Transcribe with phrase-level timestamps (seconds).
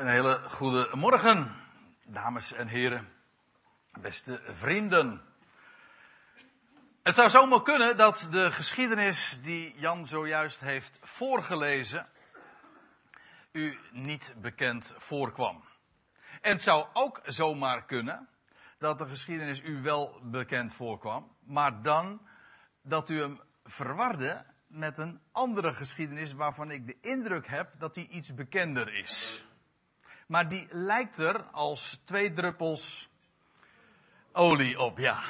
[0.00, 1.56] Een hele goede morgen,
[2.04, 3.08] dames en heren,
[4.00, 5.22] beste vrienden.
[7.02, 12.06] Het zou zomaar kunnen dat de geschiedenis die Jan zojuist heeft voorgelezen,
[13.52, 15.64] u niet bekend voorkwam.
[16.40, 18.28] En het zou ook zomaar kunnen
[18.78, 22.20] dat de geschiedenis u wel bekend voorkwam, maar dan
[22.82, 28.08] dat u hem verwarde met een andere geschiedenis waarvan ik de indruk heb dat die
[28.08, 29.44] iets bekender is.
[30.30, 33.10] Maar die lijkt er als twee druppels
[34.32, 35.22] olie op, ja.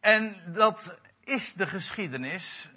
[0.00, 2.70] En dat is de geschiedenis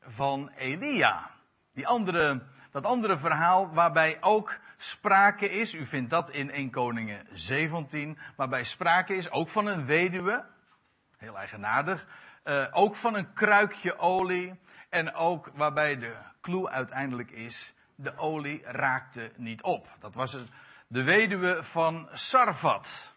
[0.00, 1.30] van Elia.
[1.72, 7.26] Die andere, dat andere verhaal waarbij ook sprake is, u vindt dat in 1 Koningen
[7.32, 10.46] 17, waarbij sprake is ook van een weduwe,
[11.16, 12.06] heel eigenaardig,
[12.44, 18.62] uh, ook van een kruikje olie en ook waarbij de clue uiteindelijk is, de olie
[18.64, 19.88] raakte niet op.
[19.98, 20.38] Dat was
[20.86, 23.14] de weduwe van Sarfat.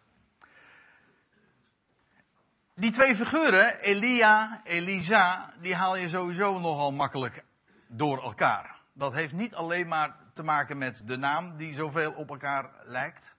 [2.76, 7.44] Die twee figuren, Elia, Elisa, die haal je sowieso nogal makkelijk
[7.88, 8.80] door elkaar.
[8.94, 13.36] Dat heeft niet alleen maar te maken met de naam die zoveel op elkaar lijkt.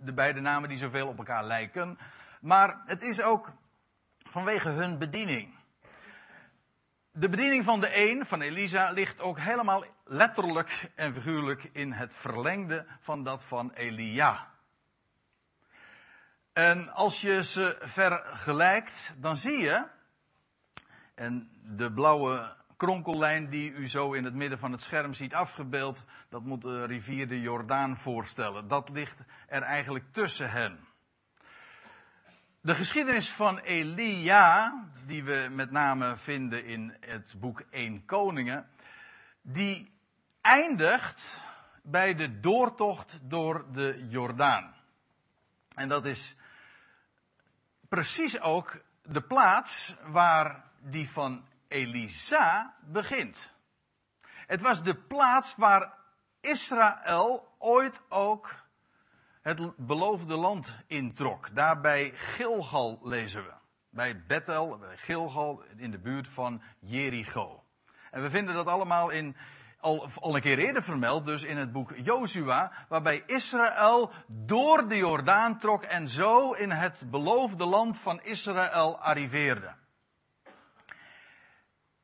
[0.00, 1.98] De beide namen die zoveel op elkaar lijken.
[2.40, 3.52] Maar het is ook
[4.18, 5.57] vanwege hun bediening.
[7.18, 12.14] De bediening van de een, van Elisa, ligt ook helemaal letterlijk en figuurlijk in het
[12.14, 14.50] verlengde van dat van Elia.
[16.52, 19.86] En als je ze vergelijkt, dan zie je,
[21.14, 26.04] en de blauwe kronkellijn die u zo in het midden van het scherm ziet afgebeeld,
[26.28, 28.68] dat moet de rivier de Jordaan voorstellen.
[28.68, 30.87] Dat ligt er eigenlijk tussen hen.
[32.60, 34.72] De geschiedenis van Elia,
[35.06, 38.68] die we met name vinden in het boek 1 Koningen,
[39.42, 39.92] die
[40.40, 41.40] eindigt
[41.82, 44.74] bij de doortocht door de Jordaan.
[45.74, 46.36] En dat is
[47.88, 53.50] precies ook de plaats waar die van Elisa begint.
[54.46, 55.94] Het was de plaats waar
[56.40, 58.54] Israël ooit ook
[59.48, 61.54] het beloofde land introk.
[61.54, 63.52] Daar bij Gilgal lezen we.
[63.90, 67.62] Bij Bethel, bij Gilgal, in de buurt van Jericho.
[68.10, 69.36] En we vinden dat allemaal in,
[69.80, 74.96] al, al een keer eerder vermeld, dus in het boek Jozua, waarbij Israël door de
[74.96, 79.74] Jordaan trok en zo in het beloofde land van Israël arriveerde.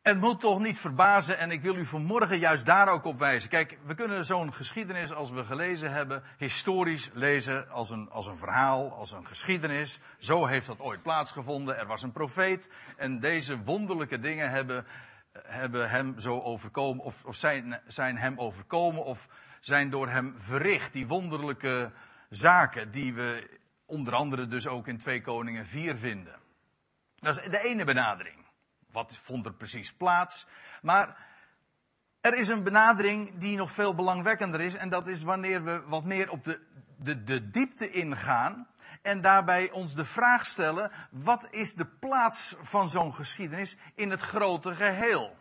[0.04, 3.50] Het moet toch niet verbazen en ik wil u vanmorgen juist daar ook op wijzen.
[3.50, 8.36] Kijk, we kunnen zo'n geschiedenis als we gelezen hebben, historisch lezen als een, als een
[8.36, 10.00] verhaal, als een geschiedenis.
[10.18, 11.78] Zo heeft dat ooit plaatsgevonden.
[11.78, 14.86] Er was een profeet en deze wonderlijke dingen hebben,
[15.32, 19.28] hebben hem zo overkomen, of, of zijn, zijn hem overkomen, of
[19.60, 20.92] zijn door hem verricht.
[20.92, 21.92] Die wonderlijke
[22.28, 26.36] zaken die we onder andere dus ook in 2 Koningen 4 vinden.
[27.14, 28.43] Dat is de ene benadering.
[28.94, 30.46] Wat vond er precies plaats?
[30.82, 31.16] Maar
[32.20, 34.74] er is een benadering die nog veel belangwekkender is.
[34.74, 36.60] En dat is wanneer we wat meer op de,
[36.98, 38.66] de, de diepte ingaan.
[39.02, 44.20] En daarbij ons de vraag stellen: wat is de plaats van zo'n geschiedenis in het
[44.20, 45.36] grote geheel?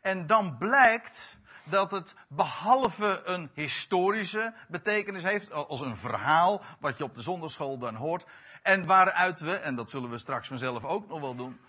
[0.00, 7.04] En dan blijkt dat het behalve een historische betekenis heeft, als een verhaal, wat je
[7.04, 8.26] op de zondagschool dan hoort,
[8.62, 11.60] en waaruit we, en dat zullen we straks vanzelf ook nog wel doen,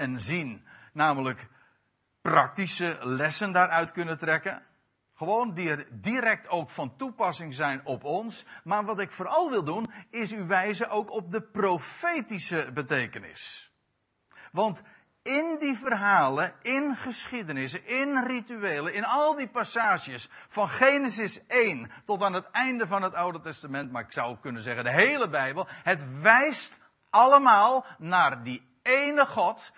[0.00, 0.66] en zien.
[0.92, 1.48] Namelijk
[2.22, 4.62] praktische lessen daaruit kunnen trekken.
[5.14, 8.44] Gewoon die direct ook van toepassing zijn op ons.
[8.64, 13.72] Maar wat ik vooral wil doen, is u wijzen ook op de profetische betekenis.
[14.52, 14.82] Want
[15.22, 22.22] in die verhalen, in geschiedenissen, in rituelen, in al die passages van Genesis 1 tot
[22.22, 25.66] aan het einde van het Oude Testament, maar ik zou kunnen zeggen de hele Bijbel,
[25.82, 26.80] het wijst
[27.10, 29.72] allemaal naar die ene God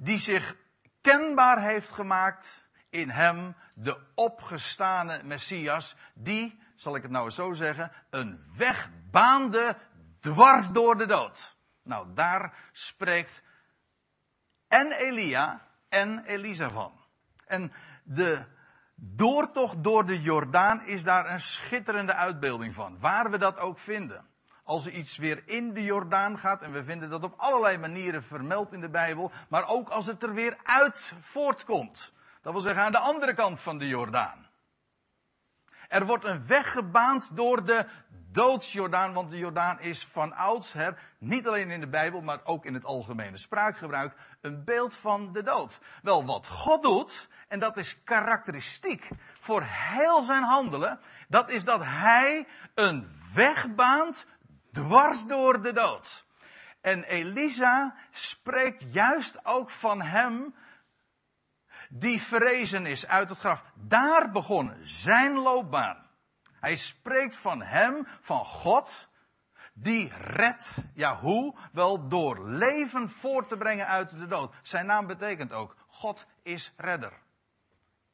[0.00, 0.56] die zich
[1.00, 7.92] kenbaar heeft gemaakt in hem, de opgestane Messias, die, zal ik het nou zo zeggen,
[8.10, 9.76] een weg baande
[10.20, 11.56] dwars door de dood.
[11.82, 13.42] Nou, daar spreekt
[14.68, 16.92] en Elia en Elisa van.
[17.46, 17.72] En
[18.04, 18.44] de
[18.94, 24.26] doortocht door de Jordaan is daar een schitterende uitbeelding van, waar we dat ook vinden
[24.68, 28.22] als er iets weer in de Jordaan gaat, en we vinden dat op allerlei manieren
[28.22, 32.12] vermeld in de Bijbel, maar ook als het er weer uit voortkomt.
[32.42, 34.46] Dat wil zeggen aan de andere kant van de Jordaan.
[35.88, 37.86] Er wordt een weg gebaand door de
[38.32, 42.74] doodsjordaan, want de Jordaan is van oudsher, niet alleen in de Bijbel, maar ook in
[42.74, 45.78] het algemene spraakgebruik, een beeld van de dood.
[46.02, 51.84] Wel, wat God doet, en dat is karakteristiek voor heel zijn handelen, dat is dat
[51.84, 54.26] hij een weg baant
[54.72, 56.26] dwars door de dood.
[56.80, 60.54] En Elisa spreekt juist ook van hem
[61.88, 63.62] die verrezen is uit het graf.
[63.74, 66.06] Daar begon zijn loopbaan.
[66.60, 69.08] Hij spreekt van hem, van God,
[69.72, 71.58] die redt, ja hoe?
[71.72, 74.54] Wel door leven voort te brengen uit de dood.
[74.62, 77.12] Zijn naam betekent ook, God is redder.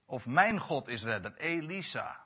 [0.06, 2.23] Of mijn God is redder, Elisa.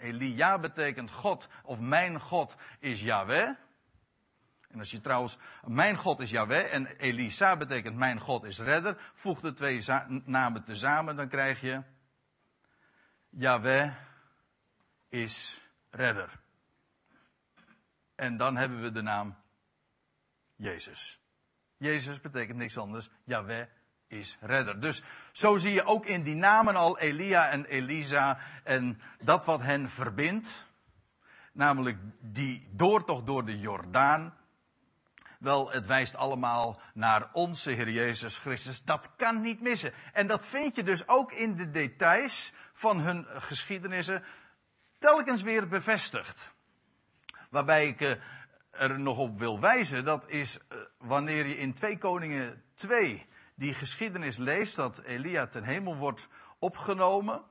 [0.00, 3.54] Elia betekent God, of mijn God is Yahweh.
[4.68, 9.10] En als je trouwens, mijn God is Yahweh en Elisa betekent mijn God is redder,
[9.12, 9.84] voeg de twee
[10.24, 11.82] namen tezamen, dan krijg je
[13.28, 13.94] Yahweh
[15.08, 15.60] is
[15.90, 16.40] redder.
[18.14, 19.36] En dan hebben we de naam
[20.56, 21.20] Jezus.
[21.76, 23.10] Jezus betekent niks anders.
[23.24, 23.66] Yahweh
[24.06, 24.80] is redder.
[24.80, 29.62] Dus zo zie je ook in die namen al Elia en Elisa en dat wat
[29.62, 30.68] hen verbindt.
[31.52, 34.38] Namelijk die doortocht door de Jordaan.
[35.38, 38.84] Wel, het wijst allemaal naar onze Heer Jezus Christus.
[38.84, 39.92] Dat kan niet missen.
[40.12, 44.24] En dat vind je dus ook in de details van hun geschiedenissen
[44.98, 46.52] telkens weer bevestigd.
[47.50, 48.16] Waarbij ik eh,
[48.70, 53.26] er nog op wil wijzen, dat is eh, wanneer je in 2 Koningen 2
[53.60, 56.28] die geschiedenis leest, dat Elia ten hemel wordt
[56.58, 57.42] opgenomen.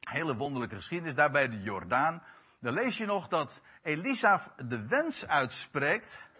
[0.00, 2.22] Hele wonderlijke geschiedenis, daar bij de Jordaan.
[2.60, 6.30] Dan lees je nog dat Elisa de wens uitspreekt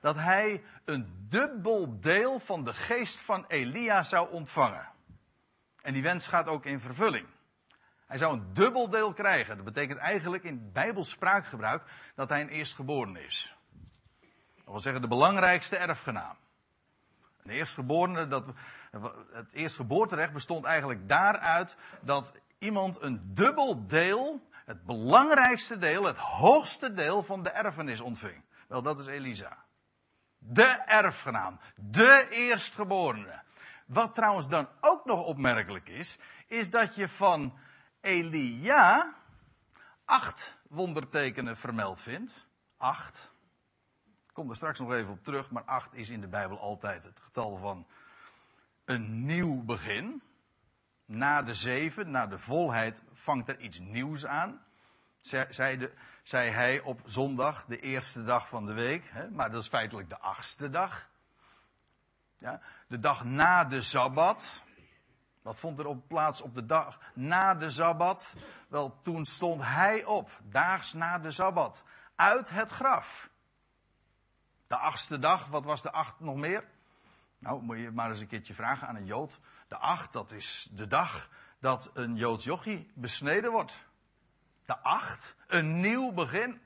[0.00, 4.88] dat hij een dubbel deel van de geest van Elia zou ontvangen.
[5.82, 7.26] En die wens gaat ook in vervulling.
[8.06, 9.56] Hij zou een dubbel deel krijgen.
[9.56, 11.82] Dat betekent eigenlijk in Bijbels spraakgebruik
[12.14, 13.56] dat hij een eerstgeboren is.
[14.54, 16.36] Dat wil zeggen de belangrijkste erfgenaam.
[17.46, 18.52] Een eerstgeborene, dat,
[19.32, 26.92] het eerstgeboorterecht bestond eigenlijk daaruit dat iemand een dubbel deel, het belangrijkste deel, het hoogste
[26.92, 28.44] deel van de erfenis ontving.
[28.68, 29.64] Wel, dat is Elisa.
[30.38, 31.60] De erfgenaam.
[31.74, 33.42] De eerstgeborene.
[33.86, 37.58] Wat trouwens dan ook nog opmerkelijk is, is dat je van
[38.00, 39.14] Elia
[40.04, 42.46] acht wondertekenen vermeld vindt.
[42.76, 43.34] Acht.
[44.36, 47.20] Kom er straks nog even op terug, maar acht is in de Bijbel altijd het
[47.20, 47.86] getal van
[48.84, 50.22] een nieuw begin.
[51.04, 54.60] Na de zeven, na de volheid, vangt er iets nieuws aan.
[55.20, 59.62] Zei, de, zei hij op zondag, de eerste dag van de week, hè, maar dat
[59.62, 61.08] is feitelijk de achtste dag.
[62.38, 64.62] Ja, de dag na de Sabbat.
[65.42, 68.34] Wat vond er op plaats op de dag na de Sabbat?
[68.68, 71.84] Wel, toen stond hij op, daags na de Sabbat,
[72.14, 73.34] uit het graf.
[74.66, 76.64] De achtste dag, wat was de acht nog meer?
[77.38, 79.40] Nou, moet je maar eens een keertje vragen aan een Jood.
[79.68, 81.28] De acht, dat is de dag
[81.60, 83.84] dat een Joods jochie besneden wordt.
[84.66, 86.60] De acht, een nieuw begin.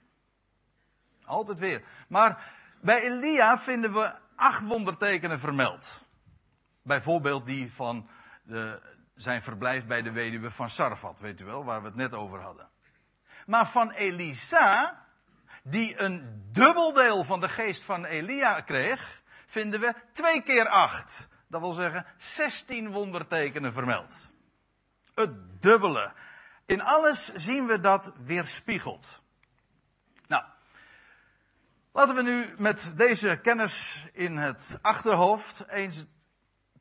[1.25, 1.85] Altijd weer.
[2.09, 6.05] Maar bij Elia vinden we acht wondertekenen vermeld.
[6.83, 8.09] Bijvoorbeeld die van
[8.43, 8.83] de,
[9.15, 12.41] zijn verblijf bij de weduwe van Sarfat, weet u wel, waar we het net over
[12.41, 12.69] hadden.
[13.47, 15.00] Maar van Elisa,
[15.63, 21.29] die een dubbel deel van de geest van Elia kreeg, vinden we twee keer acht.
[21.49, 24.31] Dat wil zeggen, 16 wondertekenen vermeld.
[25.15, 26.13] Het dubbele.
[26.67, 29.23] In alles zien we dat weerspiegeld.
[30.27, 30.45] Nou,
[31.93, 36.05] laten we nu met deze kennis in het achterhoofd eens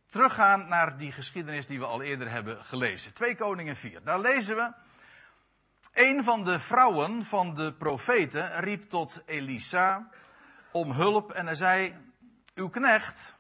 [0.07, 3.13] teruggaan naar die geschiedenis die we al eerder hebben gelezen.
[3.13, 4.03] 2 Koningen 4.
[4.03, 4.73] Daar lezen we.
[5.93, 10.09] Een van de vrouwen van de profeten riep tot Elisa
[10.71, 11.95] om hulp en hij zei:
[12.55, 13.35] Uw knecht,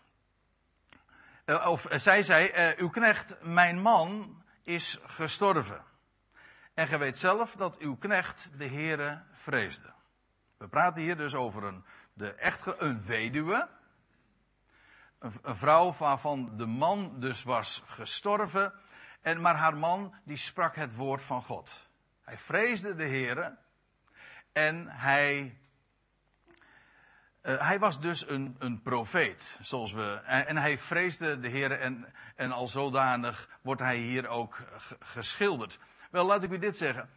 [1.45, 5.83] eh, of zij zei: eh, Uw knecht, mijn man, is gestorven.
[6.73, 9.93] En gij weet zelf dat uw knecht de Heere vreesde.
[10.57, 13.69] We praten hier dus over een, de echt, een weduwe
[15.19, 18.73] een vrouw waarvan de man dus was gestorven.
[19.21, 21.88] En, maar haar man die sprak het woord van God.
[22.29, 23.57] Hij vreesde de Heere.
[24.53, 25.57] En hij,
[27.43, 29.57] uh, hij was dus een, een profeet.
[29.61, 34.61] Zoals we, en, hij vreesde de Heere en, en al zodanig wordt hij hier ook
[34.99, 35.79] geschilderd.
[36.11, 37.09] Wel, laat ik u dit zeggen.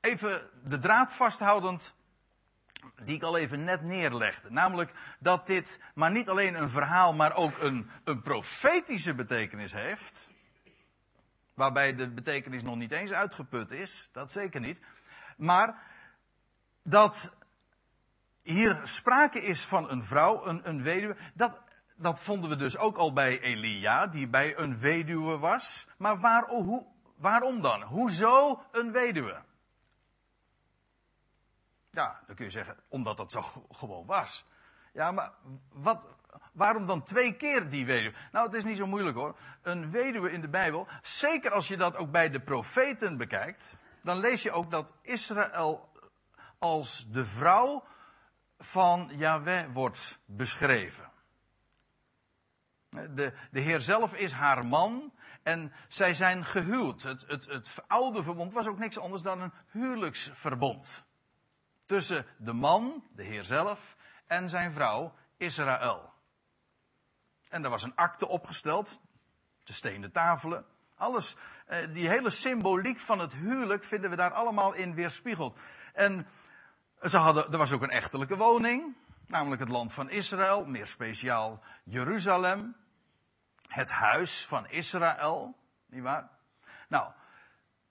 [0.00, 1.94] Even de draad vasthoudend
[3.04, 4.50] die ik al even net neerlegde.
[4.50, 10.29] Namelijk dat dit maar niet alleen een verhaal, maar ook een, een profetische betekenis heeft.
[11.60, 14.78] Waarbij de betekenis nog niet eens uitgeput is, dat zeker niet.
[15.36, 15.82] Maar
[16.82, 17.32] dat
[18.42, 21.62] hier sprake is van een vrouw, een, een weduwe, dat,
[21.96, 25.86] dat vonden we dus ook al bij Elia, die bij een weduwe was.
[25.98, 26.86] Maar hoe,
[27.16, 27.82] waarom dan?
[27.82, 29.42] Hoezo een weduwe?
[31.90, 34.44] Ja, dan kun je zeggen, omdat dat zo gewoon was.
[34.92, 35.32] Ja, maar
[35.72, 36.08] wat,
[36.52, 38.14] waarom dan twee keer die weduwe?
[38.32, 39.36] Nou, het is niet zo moeilijk hoor.
[39.62, 44.18] Een weduwe in de Bijbel, zeker als je dat ook bij de profeten bekijkt, dan
[44.18, 45.88] lees je ook dat Israël
[46.58, 47.84] als de vrouw
[48.58, 51.10] van Yahweh wordt beschreven.
[52.90, 57.02] De, de Heer zelf is haar man en zij zijn gehuwd.
[57.02, 61.04] Het, het, het oude verbond was ook niks anders dan een huwelijksverbond.
[61.86, 63.96] Tussen de man, de Heer zelf,
[64.26, 66.12] en zijn vrouw Israël.
[67.50, 69.00] En er was een akte opgesteld,
[69.64, 70.64] de stenen tafelen.
[70.96, 75.58] Alles, eh, die hele symboliek van het huwelijk vinden we daar allemaal in weerspiegeld.
[75.92, 76.26] En
[77.02, 81.62] ze hadden, er was ook een echtelijke woning, namelijk het land van Israël, meer speciaal
[81.84, 82.76] Jeruzalem.
[83.68, 86.30] Het huis van Israël, nietwaar?
[86.88, 87.12] Nou,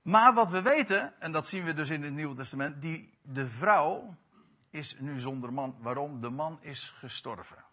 [0.02, 3.48] maar wat we weten, en dat zien we dus in het Nieuwe Testament, die, de
[3.48, 4.18] vrouw
[4.70, 5.76] is nu zonder man.
[5.80, 6.22] Waarom?
[6.22, 7.69] De man is gestorven.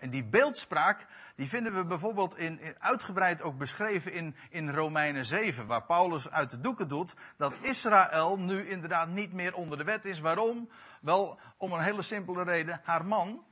[0.00, 5.66] En die beeldspraak, die vinden we bijvoorbeeld in, uitgebreid ook beschreven in, in Romeinen 7,
[5.66, 10.04] waar Paulus uit de doeken doet dat Israël nu inderdaad niet meer onder de wet
[10.04, 10.20] is.
[10.20, 10.70] Waarom?
[11.00, 12.80] Wel om een hele simpele reden.
[12.84, 13.44] Haar man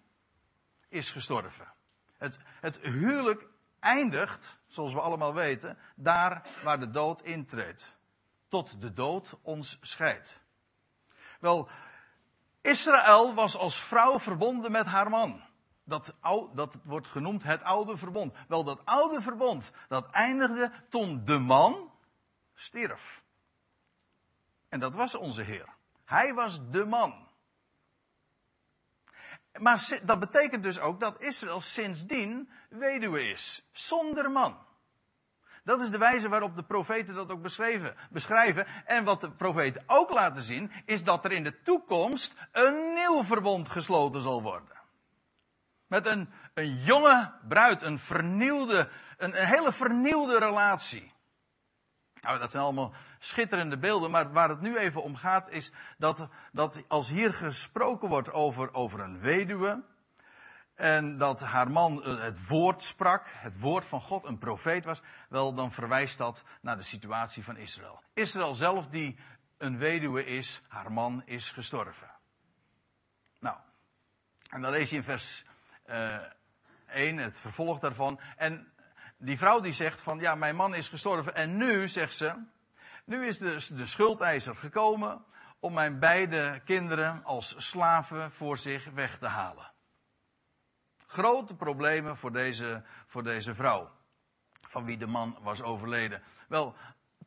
[0.89, 1.73] is gestorven.
[2.19, 3.47] Het, het huwelijk
[3.81, 7.97] eindigt, zoals we allemaal weten, daar waar de dood intreedt.
[8.49, 10.41] Tot de dood ons scheidt.
[11.41, 11.69] Wel,
[12.61, 15.48] Israël was als vrouw verbonden met haar man.
[15.89, 16.15] Dat,
[16.55, 18.35] dat wordt genoemd het oude verbond.
[18.49, 21.91] Wel, dat oude verbond, dat eindigde toen de man
[22.55, 23.23] stierf.
[24.69, 25.69] En dat was onze Heer.
[26.05, 27.27] Hij was de man.
[29.53, 33.69] Maar dat betekent dus ook dat Israël sindsdien weduwe is.
[33.73, 34.67] Zonder man.
[35.65, 37.97] Dat is de wijze waarop de profeten dat ook beschrijven.
[38.11, 38.67] beschrijven.
[38.85, 43.25] En wat de profeten ook laten zien, is dat er in de toekomst een nieuw
[43.25, 44.78] verbond gesloten zal worden.
[45.89, 51.13] Met een, een jonge bruid, een vernieuwde, een, een hele vernieuwde relatie.
[52.21, 56.29] Nou, dat zijn allemaal schitterende beelden, maar waar het nu even om gaat is dat,
[56.53, 59.85] dat als hier gesproken wordt over, over een weduwe,
[60.75, 65.03] en dat haar man eh, het woord sprak, het woord van God, een profeet was,
[65.29, 68.03] wel dan verwijst dat naar de situatie van Israël.
[68.15, 69.19] Israël zelf die
[69.57, 72.11] een weduwe is, haar man is gestorven.
[73.41, 73.57] Nou,
[74.49, 75.45] en dan lees je in vers
[75.89, 76.23] uh, eh,
[76.87, 78.21] 1 het vervolg daarvan.
[78.37, 78.73] En
[79.19, 82.45] die vrouw die zegt van, ja, mijn man is gestorven en nu, zegt ze,
[83.05, 85.25] nu is de, de schuldeiser gekomen
[85.61, 89.71] om mijn beide kinderen als slaven voor zich weg te halen
[91.09, 93.91] grote problemen voor deze, voor deze vrouw.
[94.61, 96.23] Van wie de man was overleden.
[96.49, 96.75] Wel,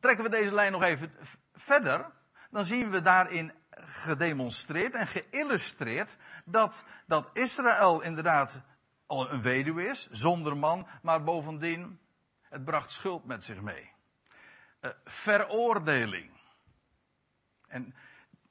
[0.00, 1.12] trekken we deze lijn nog even
[1.52, 2.10] verder.
[2.50, 3.52] Dan zien we daarin
[3.92, 8.62] gedemonstreerd en geïllustreerd dat, dat Israël inderdaad
[9.06, 12.00] al een weduwe is, zonder man, maar bovendien,
[12.42, 13.90] het bracht schuld met zich mee.
[14.80, 16.30] Uh, veroordeling.
[17.68, 17.94] En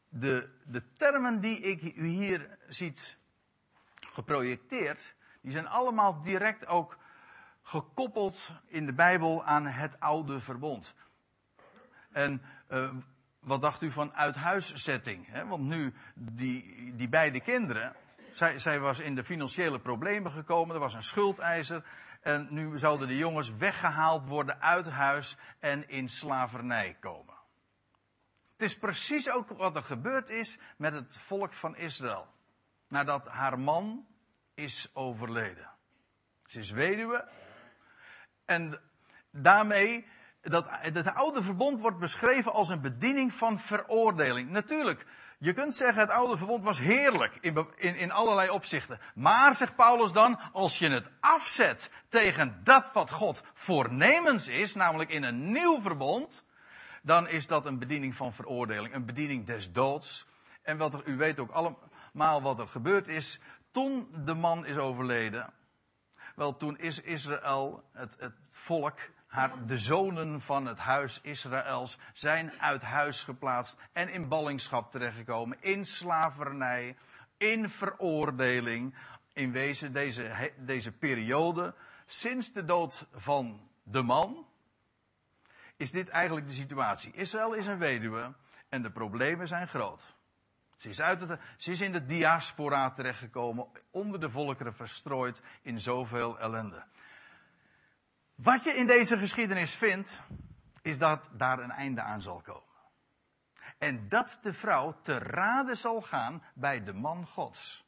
[0.09, 3.17] de, de termen die ik u hier ziet
[3.95, 6.97] geprojecteerd, die zijn allemaal direct ook
[7.61, 10.93] gekoppeld in de Bijbel aan het oude verbond.
[12.11, 12.93] En uh,
[13.41, 15.27] wat dacht u van uithuiszetting?
[15.27, 15.45] Hè?
[15.45, 17.95] Want nu, die, die beide kinderen,
[18.31, 21.85] zij, zij was in de financiële problemen gekomen, er was een schuldeiser.
[22.21, 27.35] En nu zouden de jongens weggehaald worden uit huis en in slavernij komen.
[28.51, 32.27] Het is precies ook wat er gebeurd is met het volk van Israël.
[32.87, 34.07] Nadat haar man
[34.53, 35.69] is overleden.
[36.45, 37.27] Ze is weduwe.
[38.45, 38.79] En
[39.31, 40.07] daarmee,
[40.41, 44.49] dat, het oude verbond wordt beschreven als een bediening van veroordeling.
[44.49, 45.05] Natuurlijk,
[45.37, 48.99] je kunt zeggen het oude verbond was heerlijk in, in, allerlei opzichten.
[49.15, 55.09] Maar, zegt Paulus dan, als je het afzet tegen dat wat God voornemens is, namelijk
[55.09, 56.45] in een nieuw verbond,
[57.01, 60.25] dan is dat een bediening van veroordeling, een bediening des doods.
[60.61, 63.39] En wat u weet ook allemaal wat er gebeurd is
[63.71, 65.53] toen de man is overleden,
[66.35, 68.99] wel toen is Israël, het, het volk,
[69.31, 75.57] haar, de zonen van het huis Israëls, zijn uit huis geplaatst en in ballingschap terechtgekomen,
[75.61, 76.97] in slavernij,
[77.37, 78.95] in veroordeling.
[79.33, 84.45] In wezen deze, deze periode, sinds de dood van de man,
[85.77, 87.11] is dit eigenlijk de situatie.
[87.13, 88.35] Israël is een weduwe
[88.69, 90.15] en de problemen zijn groot.
[90.77, 95.79] Ze is, uit het, ze is in de diaspora terechtgekomen, onder de volkeren verstrooid in
[95.79, 96.83] zoveel ellende.
[98.41, 100.21] Wat je in deze geschiedenis vindt,
[100.81, 102.69] is dat daar een einde aan zal komen.
[103.77, 107.85] En dat de vrouw te raden zal gaan bij de man Gods.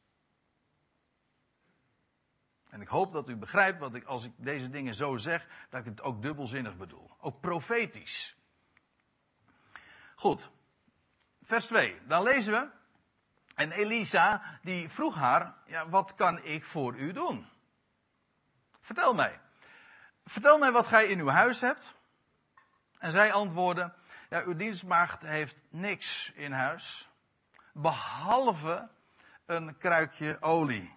[2.70, 5.80] En ik hoop dat u begrijpt wat ik, als ik deze dingen zo zeg, dat
[5.80, 7.16] ik het ook dubbelzinnig bedoel.
[7.20, 8.36] Ook profetisch.
[10.14, 10.50] Goed.
[11.42, 12.06] Vers 2.
[12.06, 12.70] Dan lezen we.
[13.54, 17.48] En Elisa, die vroeg haar, ja, wat kan ik voor u doen?
[18.80, 19.43] Vertel mij.
[20.24, 21.94] Vertel mij wat gij in uw huis hebt.
[22.98, 23.94] En zij antwoordde,
[24.30, 27.08] ja, uw dienstmaagd heeft niks in huis.
[27.72, 28.88] Behalve
[29.46, 30.96] een kruikje olie.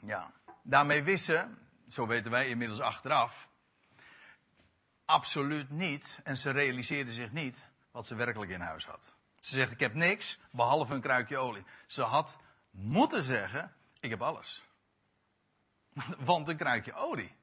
[0.00, 3.48] Ja, daarmee wisten, zo weten wij inmiddels achteraf,
[5.04, 9.14] absoluut niet, en ze realiseerde zich niet, wat ze werkelijk in huis had.
[9.40, 11.64] Ze zegt, ik heb niks, behalve een kruikje olie.
[11.86, 12.36] Ze had
[12.76, 14.62] moeten zeggen, ik heb alles.
[16.18, 17.36] Want een kruikje olie.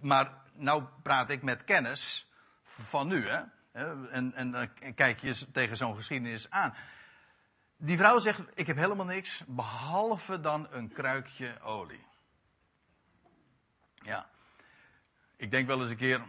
[0.00, 2.26] Maar nou praat ik met kennis
[2.62, 3.42] van nu, hè.
[3.72, 6.74] En, en dan kijk je tegen zo'n geschiedenis aan.
[7.76, 12.06] Die vrouw zegt, ik heb helemaal niks, behalve dan een kruikje olie.
[13.94, 14.26] Ja.
[15.36, 16.24] Ik denk wel eens een keer,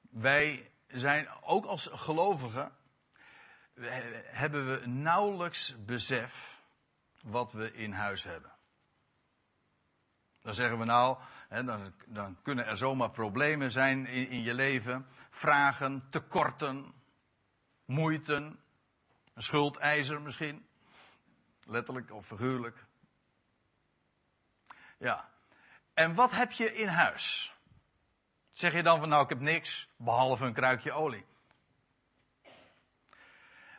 [0.00, 2.72] wij zijn ook als gelovigen,
[4.24, 6.60] hebben we nauwelijks besef
[7.22, 8.52] wat we in huis hebben.
[10.42, 11.18] Dan zeggen we nou,
[11.48, 16.94] hè, dan, dan, kunnen er zomaar problemen zijn in, in je leven, vragen, tekorten,
[17.84, 18.58] moeiten,
[19.34, 20.66] een schuldeiser misschien.
[21.64, 22.84] Letterlijk of figuurlijk.
[24.98, 25.28] Ja.
[25.94, 27.54] En wat heb je in huis?
[28.52, 31.24] Zeg je dan van nou ik heb niks behalve een kruikje olie.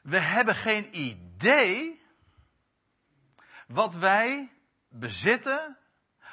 [0.07, 2.01] We hebben geen idee
[3.67, 4.51] wat wij
[4.89, 5.77] bezitten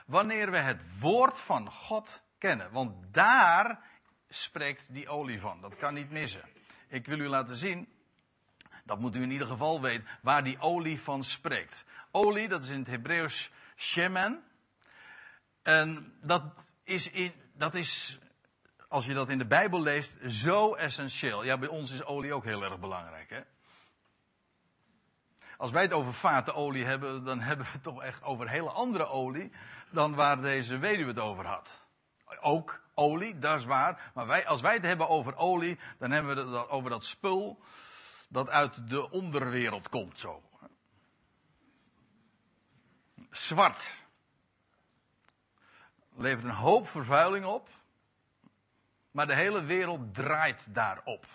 [0.06, 2.72] wanneer we het woord van God kennen.
[2.72, 3.84] Want daar
[4.28, 5.60] spreekt die olie van.
[5.60, 6.48] Dat kan niet missen.
[6.88, 7.88] Ik wil u laten zien
[8.84, 11.84] dat moet u in ieder geval weten waar die olie van spreekt.
[12.10, 14.44] Olie, dat is in het Hebreeuws shemen.
[15.62, 18.18] En dat is, in, dat is,
[18.88, 21.44] als je dat in de Bijbel leest, zo essentieel.
[21.44, 23.30] Ja, bij ons is olie ook heel erg belangrijk.
[23.30, 23.40] Hè?
[25.56, 29.06] Als wij het over vatenolie hebben, dan hebben we het toch echt over hele andere
[29.06, 29.52] olie
[29.90, 31.82] dan waar deze weduwe het over had.
[32.40, 34.10] Ook olie, dat is waar.
[34.14, 37.62] Maar wij, als wij het hebben over olie, dan hebben we het over dat spul
[38.28, 40.42] dat uit de onderwereld komt zo.
[43.30, 44.02] Zwart.
[46.16, 47.68] Levert een hoop vervuiling op.
[49.10, 51.26] Maar de hele wereld draait daarop.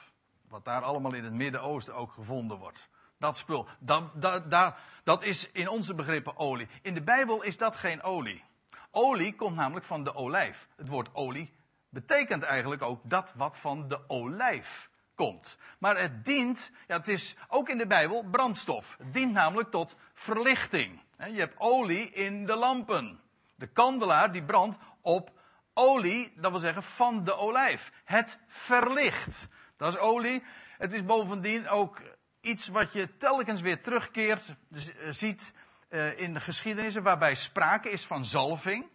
[0.47, 2.89] Wat daar allemaal in het Midden-Oosten ook gevonden wordt.
[3.19, 3.67] Dat spul.
[3.79, 6.67] Dat, dat, dat, is in onze begrippen olie.
[6.82, 8.43] In de Bijbel is dat geen olie.
[8.91, 10.67] Olie komt namelijk van de olijf.
[10.75, 11.53] Het woord olie
[11.89, 15.58] betekent eigenlijk ook dat wat van de olijf komt.
[15.79, 18.95] Maar het dient, ja, het is ook in de Bijbel brandstof.
[18.97, 21.01] Het dient namelijk tot verlichting.
[21.17, 23.19] Je hebt olie in de lampen.
[23.55, 25.32] De kandelaar die brandt op
[25.73, 27.91] olie, dat wil zeggen van de olijf.
[28.05, 29.47] Het verlicht.
[29.77, 30.43] Dat is olie.
[30.77, 32.01] Het is bovendien ook
[32.49, 35.53] iets wat je telkens weer terugkeert, eh, ziet
[35.89, 38.89] uh, in de geschiedenissen, waarbij sprake is van zalving.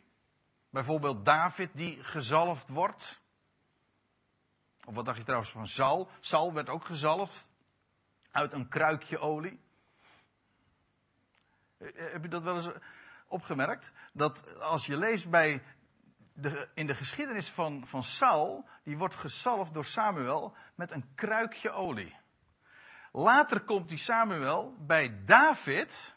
[0.70, 3.22] Bijvoorbeeld David die gezalfd wordt.
[4.84, 6.08] Of wat dacht je trouwens van Saul?
[6.20, 7.48] Saul werd ook gezalfd
[8.30, 9.60] uit een kruikje olie.
[11.78, 12.70] Eh, heb je dat wel eens
[13.28, 13.92] opgemerkt?
[14.12, 15.62] Dat als je leest bij
[16.32, 21.70] de, in de geschiedenis van, van Saul, die wordt gezalfd door Samuel met een kruikje
[21.70, 22.22] olie.
[23.16, 26.14] Later komt die Samuel bij David.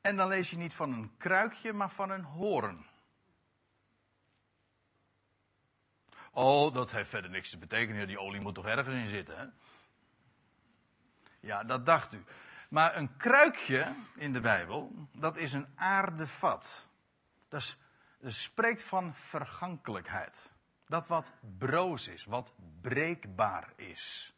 [0.00, 2.86] En dan lees je niet van een kruikje, maar van een hoorn.
[6.32, 8.06] Oh, dat heeft verder niks te betekenen.
[8.06, 9.46] Die olie moet toch ergens in zitten, hè?
[11.40, 12.24] Ja, dat dacht u.
[12.68, 16.86] Maar een kruikje in de Bijbel, dat is een aardevat.
[17.48, 17.76] Dat,
[18.20, 20.50] dat spreekt van vergankelijkheid.
[20.86, 24.34] Dat wat broos is, wat breekbaar is.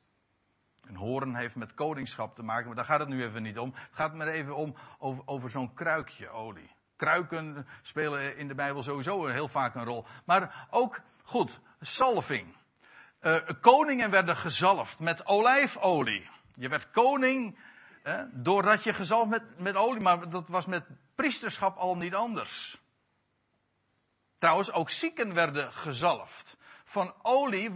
[0.86, 3.74] Een hoorn heeft met koningschap te maken, maar daar gaat het nu even niet om.
[3.74, 4.76] Het gaat maar even om
[5.24, 6.70] over, zo'n kruikje olie.
[6.96, 10.06] Kruiken spelen in de Bijbel sowieso heel vaak een rol.
[10.24, 12.56] Maar ook, goed, salving.
[13.20, 16.30] Uh, koningen werden gezalfd met olijfolie.
[16.54, 17.58] Je werd koning
[18.02, 22.82] eh, doordat je gezalfd met, met olie, maar dat was met priesterschap al niet anders.
[24.38, 26.56] Trouwens, ook zieken werden gezalfd.
[26.84, 27.70] van olie,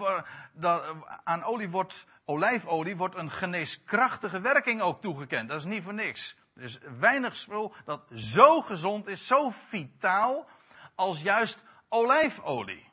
[1.24, 5.48] aan olie wordt, olijfolie wordt een geneeskrachtige werking ook toegekend.
[5.48, 6.36] Dat is niet voor niks.
[6.54, 10.48] Er is weinig spul dat zo gezond is, zo vitaal,
[10.94, 12.92] als juist olijfolie.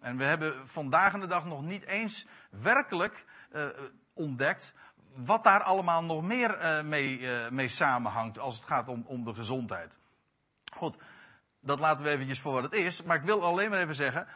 [0.00, 3.68] En we hebben vandaag de dag nog niet eens werkelijk uh,
[4.14, 4.74] ontdekt
[5.14, 9.24] wat daar allemaal nog meer uh, mee, uh, mee, samenhangt als het gaat om, om
[9.24, 9.98] de gezondheid.
[10.72, 10.96] Goed,
[11.62, 13.02] dat laten we eventjes voor wat het is.
[13.02, 14.26] Maar ik wil alleen maar even zeggen,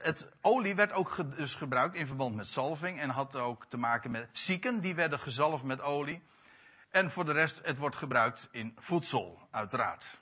[0.00, 4.10] het olie werd ook dus gebruikt in verband met zalving en had ook te maken
[4.10, 6.22] met zieken, die werden gezalfd met olie.
[6.90, 10.20] En voor de rest, het wordt gebruikt in voedsel, uiteraard.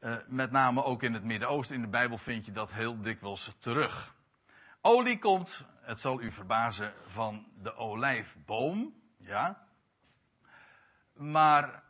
[0.00, 3.56] Uh, met name ook in het Midden-Oosten, in de Bijbel vind je dat heel dikwijls
[3.58, 4.14] terug.
[4.80, 9.66] Olie komt, het zal u verbazen, van de olijfboom, ja.
[11.12, 11.82] Maar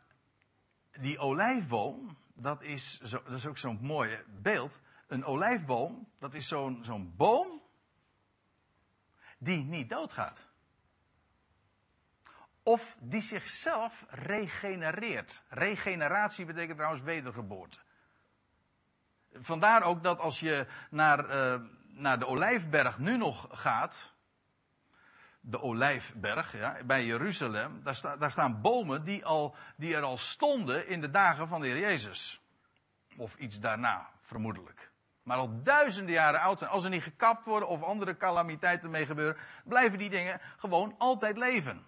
[0.91, 4.79] die olijfboom, dat is, zo, dat is ook zo'n mooi beeld.
[5.07, 7.61] Een olijfboom, dat is zo'n zo'n boom
[9.37, 10.47] die niet doodgaat
[12.67, 15.43] of die zichzelf regenereert.
[15.49, 17.77] Regeneratie betekent trouwens wedergeboorte.
[19.31, 24.15] Vandaar ook dat als je naar, uh, naar de Olijfberg nu nog gaat,
[25.49, 30.87] de Olijfberg, ja, bij Jeruzalem, daar, daar staan bomen die, al, die er al stonden
[30.87, 32.41] in de dagen van de Heer Jezus.
[33.17, 34.91] Of iets daarna, vermoedelijk.
[35.23, 36.69] Maar al duizenden jaren oud zijn.
[36.71, 41.37] Als er niet gekapt worden of andere calamiteiten mee gebeuren, blijven die dingen gewoon altijd
[41.37, 41.85] leven.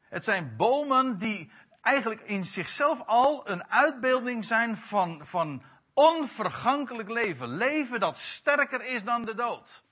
[0.00, 5.62] Het zijn bomen die eigenlijk in zichzelf al een uitbeelding zijn van, van
[5.94, 7.48] onvergankelijk leven.
[7.48, 9.84] Leven dat sterker is dan de dood.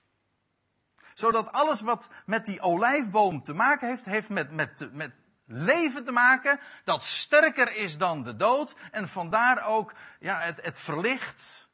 [1.14, 5.12] Zodat alles wat met die olijfboom te maken heeft, heeft met, met, met
[5.46, 8.74] leven te maken dat sterker is dan de dood.
[8.90, 11.68] En vandaar ook ja, het, het verlicht,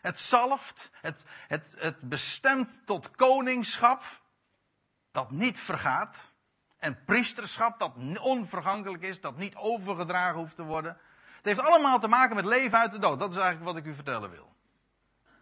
[0.00, 4.02] het zalft, het, het, het bestemt tot koningschap
[5.12, 6.36] dat niet vergaat.
[6.78, 10.98] En priesterschap dat onvergankelijk is, dat niet overgedragen hoeft te worden.
[11.36, 13.18] Het heeft allemaal te maken met leven uit de dood.
[13.18, 14.52] Dat is eigenlijk wat ik u vertellen wil.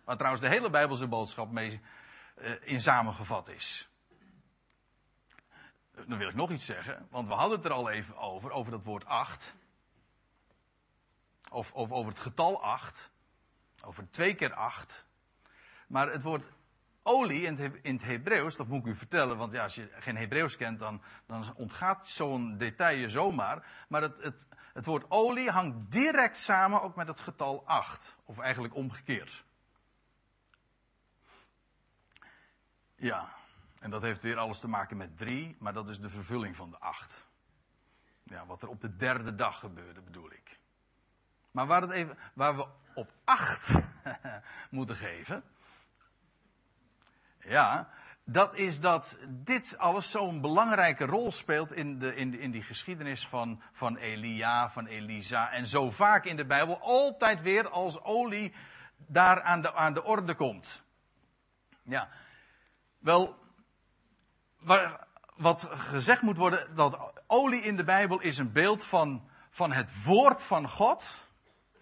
[0.04, 1.80] Waar trouwens de hele Bijbelse boodschap mee
[2.60, 3.88] in samengevat is.
[6.06, 8.70] Dan wil ik nog iets zeggen, want we hadden het er al even over, over
[8.70, 9.54] dat woord acht.
[11.50, 13.10] Of, of over het getal acht.
[13.84, 15.04] Over twee keer acht.
[15.88, 16.52] Maar het woord
[17.02, 17.42] olie
[17.82, 20.78] in het Hebreeuws, dat moet ik u vertellen, want ja, als je geen Hebreeuws kent,
[20.78, 23.84] dan, dan ontgaat zo'n detail je zomaar.
[23.88, 24.36] Maar het, het,
[24.72, 28.16] het woord olie hangt direct samen ook met het getal 8.
[28.24, 29.44] Of eigenlijk omgekeerd.
[32.96, 33.28] Ja,
[33.80, 36.70] en dat heeft weer alles te maken met 3, maar dat is de vervulling van
[36.70, 37.28] de 8.
[38.22, 40.58] Ja, wat er op de derde dag gebeurde, bedoel ik.
[41.50, 43.74] Maar waar, het even, waar we op 8
[44.70, 45.44] moeten geven,
[47.38, 47.90] ja,
[48.24, 53.28] dat is dat dit alles zo'n belangrijke rol speelt in, de, in, in die geschiedenis
[53.28, 55.50] van, van Elia, van Elisa.
[55.50, 58.54] En zo vaak in de Bijbel altijd weer als olie
[58.96, 60.82] daar aan de, aan de orde komt.
[61.82, 62.08] Ja,
[63.06, 63.36] wel,
[65.36, 70.04] wat gezegd moet worden, dat olie in de Bijbel is een beeld van, van het
[70.04, 71.24] woord van God.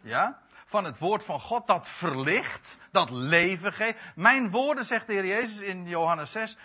[0.00, 3.98] Ja, van het woord van God dat verlicht, dat leven geeft.
[4.14, 6.56] Mijn woorden, zegt de Heer Jezus in Johannes 6,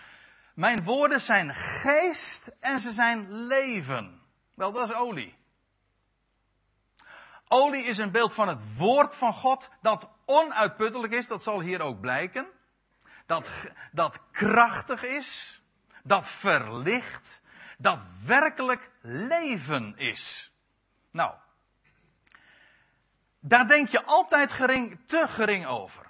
[0.53, 4.21] mijn woorden zijn geest en ze zijn leven.
[4.55, 5.37] Wel, dat is olie.
[7.47, 11.81] Olie is een beeld van het woord van God dat onuitputtelijk is, dat zal hier
[11.81, 12.47] ook blijken.
[13.29, 13.49] Dat,
[13.91, 15.61] dat krachtig is,
[16.03, 17.41] dat verlicht,
[17.77, 20.51] dat werkelijk leven is.
[21.11, 21.35] Nou,
[23.39, 26.05] daar denk je altijd gering, te gering over.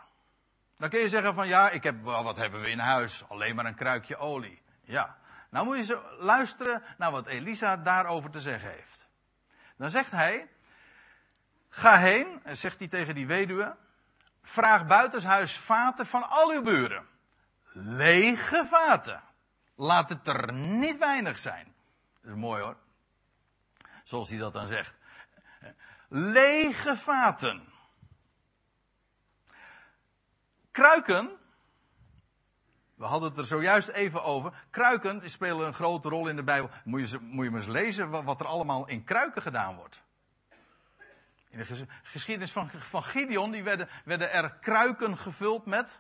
[0.78, 3.30] Dan kun je zeggen van ja, ik heb, wel, wat hebben we in huis?
[3.30, 4.62] Alleen maar een kruikje olie.
[4.82, 5.18] Ja.
[5.50, 9.08] Nou moet je luisteren naar wat Elisa daarover te zeggen heeft.
[9.78, 10.50] Dan zegt hij,
[11.70, 13.76] ga heen, en zegt hij tegen die weduwe,
[14.42, 17.09] vraag buitenshuis vaten van al uw buren.
[17.82, 19.22] Lege vaten.
[19.76, 21.74] Laat het er niet weinig zijn.
[22.22, 22.78] Dat is mooi hoor.
[24.04, 24.98] Zoals hij dat dan zegt
[26.10, 27.68] lege vaten.
[30.72, 31.38] Kruiken,
[32.96, 34.66] we hadden het er zojuist even over.
[34.70, 36.70] Kruiken spelen een grote rol in de Bijbel.
[36.84, 40.04] Moet je, moet je maar eens lezen wat er allemaal in kruiken gedaan wordt.
[41.50, 46.00] In de geschiedenis van, van Gideon die werden, werden er kruiken gevuld met,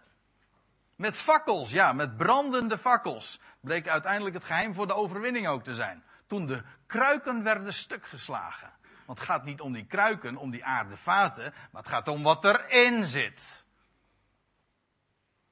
[1.00, 1.72] met fakkels.
[1.72, 3.42] Ja, met brandende fakkels.
[3.62, 6.04] Bleek uiteindelijk het geheim voor de overwinning ook te zijn.
[6.28, 8.72] Toen de kruiken werden stuk geslagen.
[9.06, 12.46] Want het gaat niet om die kruiken, om die aardevaten, maar het gaat om wat
[12.46, 13.66] erin zit.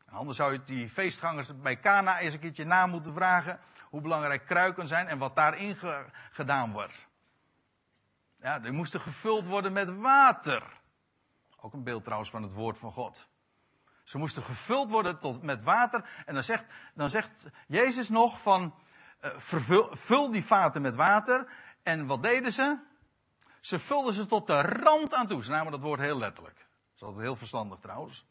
[0.09, 4.45] Anders zou je die feestgangers bij Cana eens een keertje na moeten vragen hoe belangrijk
[4.45, 5.77] kruiken zijn en wat daarin
[6.31, 7.07] gedaan wordt.
[8.39, 10.63] Ja, die moesten gevuld worden met water.
[11.57, 13.27] Ook een beeld trouwens van het woord van God.
[14.07, 16.09] Ze moesten gevuld worden tot, met water.
[16.25, 18.75] En dan zegt, dan zegt Jezus nog van,
[19.21, 21.51] uh, vervul, vul die vaten met water.
[21.83, 22.77] En wat deden ze?
[23.59, 25.43] Ze vulden ze tot de rand aan toe.
[25.43, 26.57] Ze namen dat woord heel letterlijk.
[26.57, 28.25] Dat is altijd heel verstandig trouwens.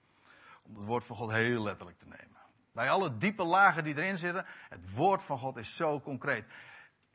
[0.63, 2.41] Om het woord van God heel letterlijk te nemen.
[2.73, 4.47] Bij alle diepe lagen die erin zitten.
[4.69, 6.47] Het woord van God is zo concreet.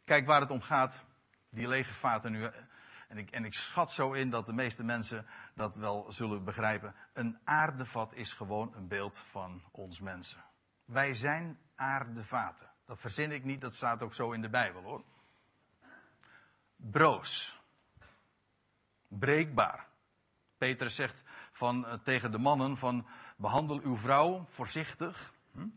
[0.05, 1.05] Kijk waar het om gaat.
[1.49, 2.49] Die lege vaten nu.
[3.11, 6.95] En ik, en ik schat zo in dat de meeste mensen dat wel zullen begrijpen.
[7.13, 10.43] Een aardevat is gewoon een beeld van ons mensen.
[10.85, 12.71] Wij zijn aardevaten.
[12.85, 15.03] Dat verzin ik niet, dat staat ook zo in de Bijbel hoor.
[16.75, 17.61] Broos.
[19.07, 19.87] Breekbaar.
[20.57, 25.33] Petrus zegt van, uh, tegen de mannen van behandel uw vrouw voorzichtig.
[25.51, 25.67] Hm?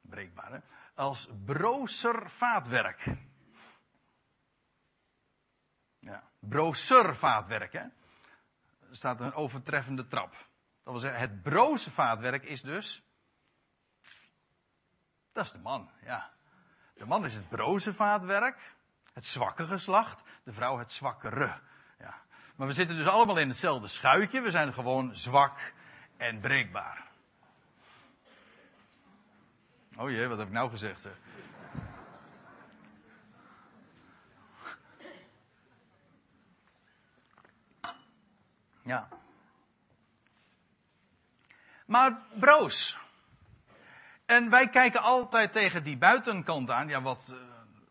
[0.00, 0.58] Breekbaar hè.
[0.94, 3.28] Als brozer vaatwerk.
[6.40, 6.48] Ja.
[6.48, 7.84] Broser vaatwerk hè.
[8.88, 10.32] Er staat een overtreffende trap.
[10.84, 13.02] Dat wil zeggen, het broze vaatwerk is dus.
[15.32, 16.30] Dat is de man, ja.
[16.94, 18.74] De man is het broze vaatwerk,
[19.12, 21.60] het zwakke geslacht, de vrouw het zwakkere.
[21.98, 22.22] Ja.
[22.56, 25.72] Maar we zitten dus allemaal in hetzelfde schuitje, we zijn gewoon zwak
[26.16, 27.08] en breekbaar.
[29.96, 31.12] Oh jee, wat heb ik nou gezegd zeg.
[38.82, 39.08] Ja.
[41.86, 42.98] Maar broos.
[44.26, 47.38] En wij kijken altijd tegen die buitenkant aan, ja, wat uh,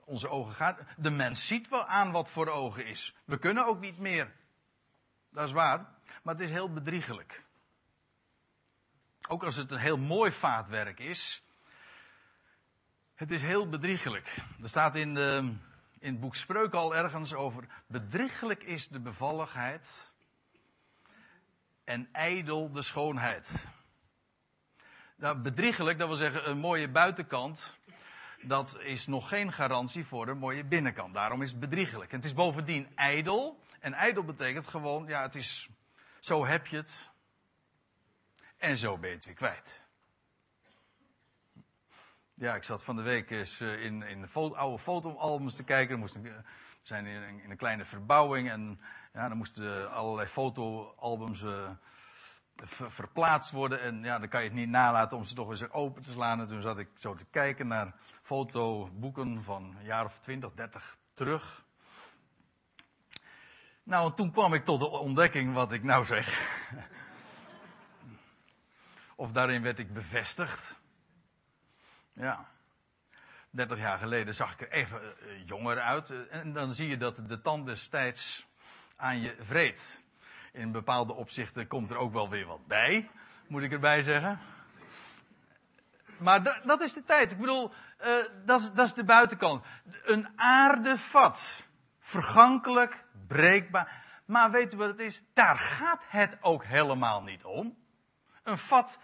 [0.06, 0.80] onze ogen gaat.
[0.98, 3.16] De mens ziet wel aan wat voor ogen is.
[3.26, 4.36] We kunnen ook niet meer.
[5.32, 5.78] Dat is waar.
[6.24, 7.44] Maar het is heel bedriegelijk.
[9.28, 11.44] Ook als het een heel mooi vaatwerk is.
[13.16, 14.38] Het is heel bedriegelijk.
[14.62, 15.56] Er staat in, de,
[16.00, 17.68] in het boek Spreuk al ergens over.
[17.88, 20.09] Bedriegelijk is de bevalligheid.
[21.90, 23.68] En ijdel de schoonheid.
[25.18, 27.78] Nou, bedriegelijk, dat wil zeggen een mooie buitenkant.
[28.42, 31.14] Dat is nog geen garantie voor een mooie binnenkant.
[31.14, 32.12] Daarom is het bedriegelijk.
[32.12, 33.60] En het is bovendien ijdel.
[33.80, 35.70] En ijdel betekent gewoon, ja, het is.
[36.20, 37.12] Zo heb je het.
[38.58, 39.82] En zo ben je het weer kwijt.
[42.34, 46.02] Ja, ik zat van de week eens eh, in, in de oude fotoalbums te kijken.
[46.02, 46.44] We
[46.82, 48.80] zijn in, in, een kleine verbouwing en
[49.14, 51.70] ja, dan moesten allerlei fotoalbums uh,
[52.66, 53.82] verplaatst worden.
[53.82, 56.40] En ja, dan kan je het niet nalaten om ze toch eens open te slaan.
[56.40, 60.98] En toen zat ik zo te kijken naar fotoboeken van een jaar of 20, 30
[61.14, 61.66] terug.
[63.84, 66.58] Nou, toen kwam ik tot de ontdekking wat ik nou zeg.
[69.16, 70.78] of daarin werd ik bevestigd.
[72.14, 72.48] Ja.
[73.52, 76.30] 30 jaar geleden zag ik er even eh, jonger uit.
[76.30, 78.49] En dan zie je dat de tand destijds
[79.00, 80.04] aan je vreet.
[80.52, 83.10] In bepaalde opzichten komt er ook wel weer wat bij,
[83.48, 84.40] moet ik erbij zeggen.
[86.18, 87.32] Maar dat is de tijd.
[87.32, 89.66] Ik bedoel, uh, dat, is, dat is de buitenkant.
[90.04, 91.68] Een aardevat.
[92.00, 94.04] Vergankelijk, breekbaar.
[94.26, 95.22] Maar weet u wat het is?
[95.34, 97.78] Daar gaat het ook helemaal niet om.
[98.44, 99.00] Een vat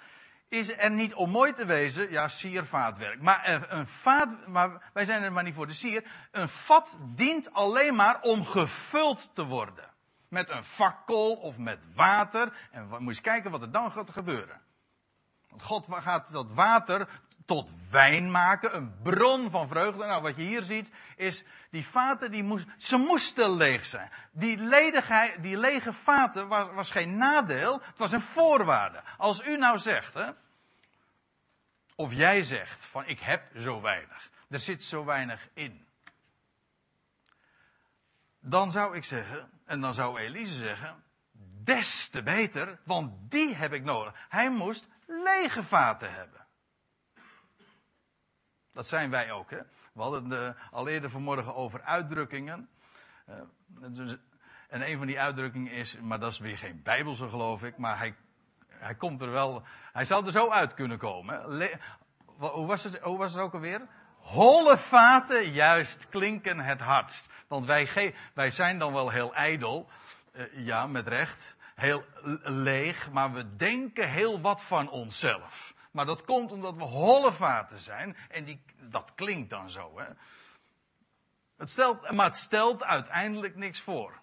[0.47, 3.21] is er niet om mooi te wezen, ja, siervaatwerk.
[3.21, 6.03] Maar, een vaat, maar wij zijn er maar niet voor de sier.
[6.31, 9.93] Een vat dient alleen maar om gevuld te worden.
[10.29, 12.67] Met een fakkel of met water.
[12.71, 14.61] En moet je eens kijken wat er dan gaat gebeuren.
[15.49, 17.07] Want God gaat dat water
[17.45, 20.05] tot wijn maken, een bron van vreugde.
[20.05, 24.11] Nou, wat je hier ziet, is die vaten, die moest, ze moesten leeg zijn.
[24.31, 29.03] Die, ledigheid, die lege vaten was, was geen nadeel, het was een voorwaarde.
[29.17, 30.31] Als u nou zegt, hè,
[31.95, 35.87] of jij zegt van ik heb zo weinig, er zit zo weinig in.
[38.39, 41.03] Dan zou ik zeggen, en dan zou Elise zeggen,
[41.63, 44.25] des te beter, want die heb ik nodig.
[44.29, 46.45] Hij moest lege vaten hebben.
[48.73, 49.61] Dat zijn wij ook, hè.
[49.95, 52.69] We hadden het al eerder vanmorgen over uitdrukkingen.
[53.29, 53.35] Uh,
[53.89, 54.15] dus,
[54.69, 57.97] en een van die uitdrukkingen is, maar dat is weer geen bijbelse geloof ik, maar
[57.97, 58.15] hij,
[58.67, 61.43] hij komt er wel, hij zou er zo uit kunnen komen.
[62.37, 63.87] Hoe, was het, hoe was ook alweer?
[64.17, 67.29] Holle vaten juist klinken het hardst.
[67.47, 69.89] Want wij, wij zijn dan wel heel ijdel,
[70.33, 72.05] uh, ja, met recht, heel
[72.43, 75.74] leeg, maar we denken heel wat van onszelf.
[75.95, 79.99] Maar dat komt omdat we holle vaten zijn en die, dat klinkt dan zo.
[79.99, 80.07] Hè?
[81.57, 84.19] Het stelt, maar het stelt uiteindelijk niks voor.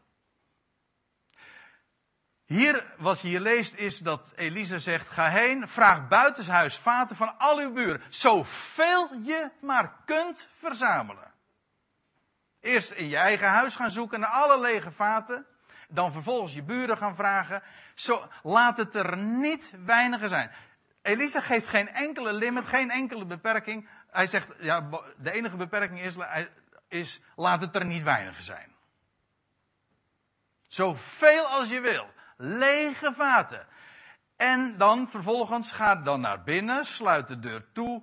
[2.44, 7.38] Hier, wat je hier leest, is dat Elisa zegt: Ga heen, vraag buitenshuis vaten van
[7.38, 8.02] al uw buren.
[8.08, 11.32] Zoveel je maar kunt verzamelen.
[12.60, 15.46] Eerst in je eigen huis gaan zoeken naar alle lege vaten.
[15.88, 17.62] Dan vervolgens je buren gaan vragen.
[17.94, 20.50] Zo, laat het er niet weinigen zijn.
[21.02, 23.88] Elisa geeft geen enkele limit, geen enkele beperking.
[24.10, 24.80] Hij zegt, ja,
[25.16, 26.16] de enige beperking is,
[26.88, 28.74] is laat het er niet weinigen zijn.
[30.66, 32.06] Zoveel als je wil.
[32.36, 33.66] Lege vaten.
[34.36, 38.02] En dan vervolgens gaat dan naar binnen, sluit de deur toe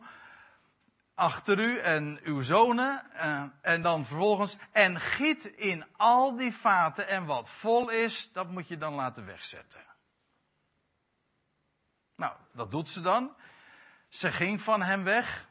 [1.19, 3.11] achter u en uw zonen.
[3.11, 8.49] Eh, en dan vervolgens, en giet in al die vaten en wat vol is, dat
[8.49, 9.79] moet je dan laten wegzetten.
[12.19, 13.35] Nou, dat doet ze dan.
[14.09, 15.47] Ze ging van hem weg,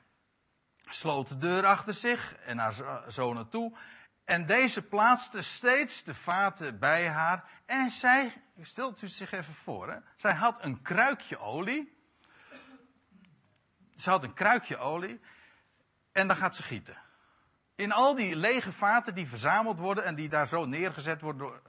[0.85, 3.79] sloot de deur achter zich en haar zonen toe.
[4.25, 7.51] En deze plaatste steeds de vaten bij haar.
[7.67, 9.99] En zij, stelt u zich even voor, hè?
[10.17, 11.97] zij had een kruikje olie.
[13.97, 15.21] Ze had een kruikje olie.
[16.13, 16.99] En dan gaat ze gieten.
[17.75, 21.63] In al die lege vaten die verzameld worden en die daar zo neergezet worden door,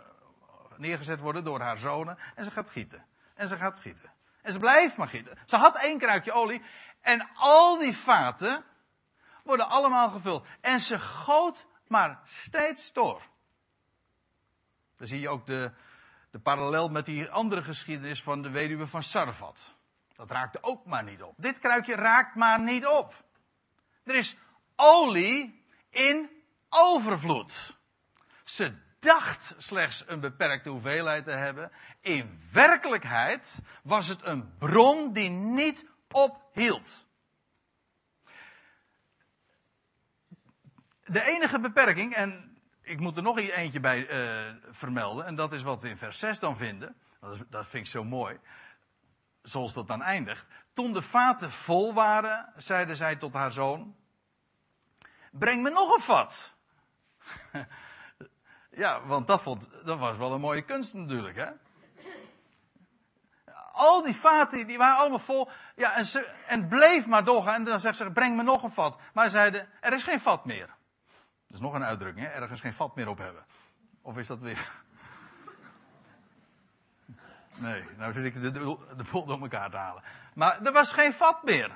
[0.78, 2.18] neergezet worden door haar zonen.
[2.36, 3.06] En ze gaat gieten.
[3.36, 4.18] En ze gaat gieten.
[4.42, 5.38] En ze blijft maar gieten.
[5.46, 6.62] Ze had één kruikje olie.
[7.02, 8.64] En al die vaten
[9.44, 10.46] worden allemaal gevuld.
[10.62, 13.22] En ze goot maar steeds door.
[14.98, 15.72] Dan zie je ook de,
[16.32, 19.76] de parallel met die andere geschiedenis van de weduwe van Sarfat.
[20.16, 21.34] Dat raakte ook maar niet op.
[21.38, 23.24] Dit kruikje raakt maar niet op.
[24.04, 24.38] Er is
[24.76, 26.30] olie in
[26.70, 27.78] overvloed.
[28.44, 31.72] Ze dacht slechts een beperkte hoeveelheid te hebben.
[32.02, 37.08] In werkelijkheid was het een bron die niet ophield.
[41.04, 45.64] De enige beperking, en ik moet er nog eentje bij uh, vermelden, en dat is
[45.64, 46.96] wat we in vers 6 dan vinden.
[47.20, 48.40] Dat, dat vind ik zo mooi.
[49.42, 50.46] Zoals dat dan eindigt.
[50.74, 53.96] Toen de vaten vol waren, zeide zij tot haar zoon:
[55.32, 56.54] Breng me nog een vat.
[58.80, 61.48] ja, want dat, vond, dat was wel een mooie kunst natuurlijk, hè?
[63.72, 65.50] Al die vaten, die waren allemaal vol.
[65.76, 67.56] Ja, en, ze, en bleef maar doorgaan.
[67.56, 69.00] En dan zegt ze, breng me nog een vat.
[69.14, 70.68] Maar zeiden, er is geen vat meer.
[71.48, 72.32] Dat is nog een uitdrukking, hè?
[72.32, 73.46] ergens geen vat meer op hebben.
[74.02, 74.72] Of is dat weer...
[77.56, 80.04] Nee, nou zit ik de, de, de door elkaar te halen.
[80.34, 81.72] Maar er was geen vat meer.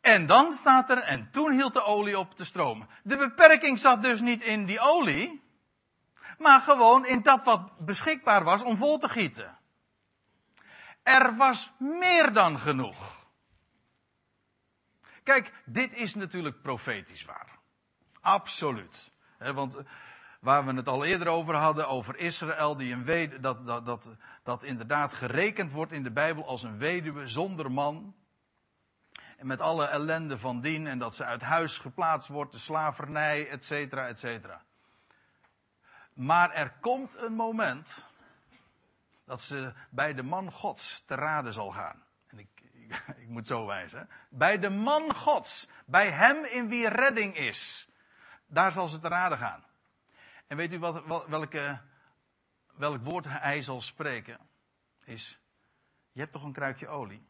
[0.00, 2.88] En dan staat er, en toen hield de olie op te stromen.
[3.02, 5.42] De beperking zat dus niet in die olie,
[6.38, 9.58] maar gewoon in dat wat beschikbaar was om vol te gieten.
[11.02, 13.18] Er was meer dan genoeg.
[15.22, 17.58] Kijk, dit is natuurlijk profetisch waar.
[18.20, 19.12] Absoluut.
[19.38, 19.84] want eh,
[20.40, 24.10] waar we het al eerder over hadden, over Israël, die een wed dat, dat, dat,
[24.42, 28.14] dat inderdaad gerekend wordt in de Bijbel als een weduwe zonder man.
[29.40, 33.48] En met alle ellende van dien en dat ze uit huis geplaatst wordt, de slavernij,
[33.48, 34.62] et cetera, et cetera.
[36.12, 38.04] Maar er komt een moment
[39.24, 42.02] dat ze bij de man Gods te raden zal gaan.
[42.26, 44.08] En ik, ik, ik moet zo wijzen.
[44.30, 47.88] Bij de man Gods, bij hem in wie redding is.
[48.46, 49.64] Daar zal ze te raden gaan.
[50.46, 51.80] En weet u wat, welke,
[52.74, 54.38] welk woord hij zal spreken?
[55.04, 55.40] Is,
[56.12, 57.29] je hebt toch een kruikje olie?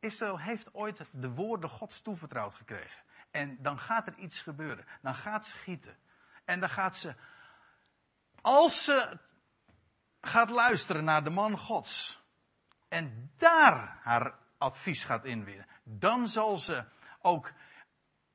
[0.00, 3.02] Israël heeft ooit de woorden Gods toevertrouwd gekregen.
[3.30, 4.86] En dan gaat er iets gebeuren.
[5.02, 5.96] Dan gaat ze gieten.
[6.44, 7.14] En dan gaat ze,
[8.40, 9.18] als ze
[10.20, 12.22] gaat luisteren naar de man Gods.
[12.88, 15.66] En daar haar advies gaat inwinnen.
[15.84, 16.84] Dan zal ze
[17.20, 17.52] ook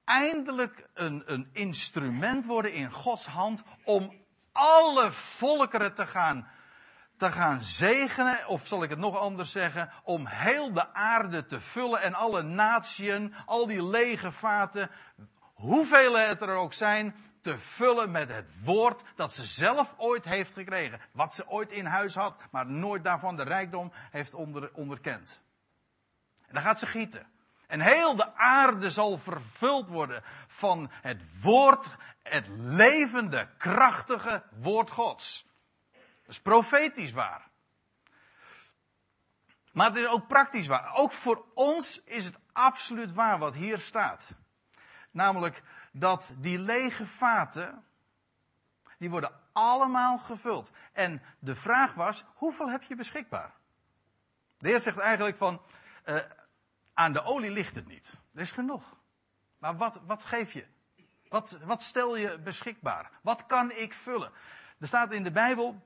[0.03, 6.47] eindelijk een, een instrument worden in Gods hand om alle volkeren te gaan
[7.17, 11.59] te gaan zegenen, of zal ik het nog anders zeggen, om heel de aarde te
[11.59, 14.89] vullen en alle natieën, al die lege vaten,
[15.53, 20.53] hoeveel het er ook zijn, te vullen met het woord dat ze zelf ooit heeft
[20.53, 21.01] gekregen.
[21.11, 25.41] Wat ze ooit in huis had, maar nooit daarvan de rijkdom heeft onder, onderkend.
[26.47, 27.27] En dan gaat ze gieten.
[27.67, 31.89] En heel de aarde zal vervuld worden van het woord,
[32.23, 35.45] het levende, krachtige woord Gods.
[36.25, 37.49] Dat is profetisch waar.
[39.73, 40.93] Maar het is ook praktisch waar.
[40.93, 44.31] Ook voor ons is het absoluut waar wat hier staat.
[45.11, 47.85] Namelijk dat die lege vaten,
[48.97, 50.71] die worden allemaal gevuld.
[50.93, 53.53] En de vraag was, hoeveel heb je beschikbaar?
[54.57, 55.61] De Heer zegt eigenlijk van,
[56.05, 56.19] uh,
[56.93, 58.13] aan de olie ligt het niet.
[58.33, 58.97] Er is genoeg.
[59.57, 60.67] Maar wat, wat geef je?
[61.29, 63.11] Wat, wat stel je beschikbaar?
[63.21, 64.31] Wat kan ik vullen?
[64.79, 65.81] Er staat in de Bijbel,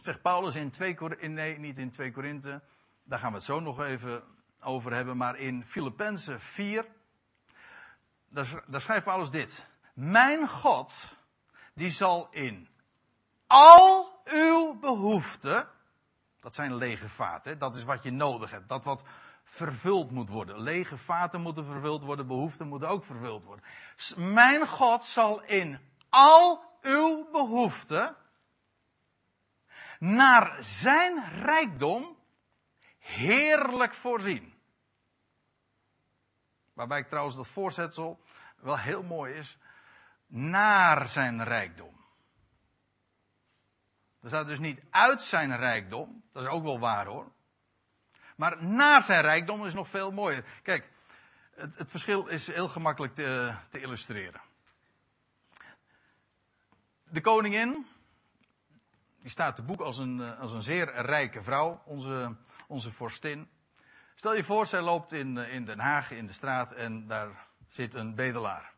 [0.00, 2.62] zegt Paulus in 2 Korinthe, nee, niet in 2 Korinthe,
[3.04, 4.22] daar gaan we het zo nog even
[4.60, 6.86] over hebben, maar in Filippenzen 4,
[8.28, 9.66] daar, daar schrijft Paulus dit.
[9.94, 11.16] Mijn God,
[11.74, 12.68] die zal in
[13.46, 15.68] al uw behoeften,
[16.40, 19.04] dat zijn lege vaten, dat is wat je nodig hebt, dat wat
[19.42, 20.60] vervuld moet worden.
[20.60, 23.64] Lege vaten moeten vervuld worden, behoeften moeten ook vervuld worden.
[24.16, 28.16] Mijn God zal in al uw behoeften
[29.98, 32.16] naar zijn rijkdom
[32.98, 34.54] heerlijk voorzien.
[36.72, 38.20] Waarbij ik trouwens dat voorzetsel
[38.56, 39.58] wel heel mooi is.
[40.26, 42.04] Naar zijn rijkdom.
[44.20, 46.24] Er staat dus niet uit zijn rijkdom.
[46.32, 47.32] Dat is ook wel waar hoor.
[48.36, 50.44] Maar naar zijn rijkdom is nog veel mooier.
[50.62, 50.90] Kijk,
[51.54, 54.40] het, het verschil is heel gemakkelijk te, te illustreren.
[57.04, 57.86] De koningin,
[59.26, 63.50] die staat te boek als een, eh, als een zeer rijke vrouw, onze, onze vorstin.
[64.14, 67.46] Stel je voor, zij loopt in, eh, in Den Haag in de straat en daar
[67.68, 68.72] zit een bedelaar.